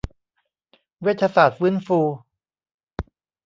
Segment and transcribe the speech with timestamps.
[1.01, 1.99] เวชศาสตร์ฟื้นฟู